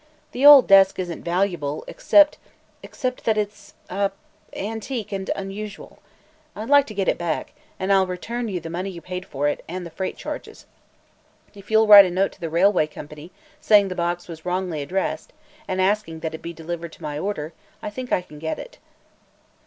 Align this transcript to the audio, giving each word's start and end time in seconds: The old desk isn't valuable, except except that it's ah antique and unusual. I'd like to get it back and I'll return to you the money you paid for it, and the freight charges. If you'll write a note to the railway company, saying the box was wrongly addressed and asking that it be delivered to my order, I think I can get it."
The 0.31 0.43
old 0.43 0.67
desk 0.67 0.97
isn't 0.97 1.21
valuable, 1.21 1.83
except 1.87 2.39
except 2.81 3.23
that 3.25 3.37
it's 3.37 3.75
ah 3.87 4.09
antique 4.51 5.11
and 5.11 5.29
unusual. 5.35 5.99
I'd 6.55 6.71
like 6.71 6.87
to 6.87 6.95
get 6.95 7.07
it 7.07 7.19
back 7.19 7.53
and 7.79 7.93
I'll 7.93 8.07
return 8.07 8.47
to 8.47 8.53
you 8.53 8.59
the 8.59 8.71
money 8.71 8.89
you 8.89 8.99
paid 8.99 9.27
for 9.27 9.47
it, 9.47 9.63
and 9.69 9.85
the 9.85 9.91
freight 9.91 10.17
charges. 10.17 10.65
If 11.53 11.69
you'll 11.69 11.85
write 11.85 12.05
a 12.07 12.09
note 12.09 12.31
to 12.31 12.41
the 12.41 12.49
railway 12.49 12.87
company, 12.87 13.29
saying 13.59 13.89
the 13.89 13.93
box 13.93 14.27
was 14.27 14.43
wrongly 14.43 14.81
addressed 14.81 15.33
and 15.67 15.79
asking 15.79 16.21
that 16.21 16.33
it 16.33 16.41
be 16.41 16.51
delivered 16.51 16.93
to 16.93 17.03
my 17.03 17.19
order, 17.19 17.53
I 17.83 17.91
think 17.91 18.11
I 18.11 18.23
can 18.23 18.39
get 18.39 18.57
it." 18.57 18.79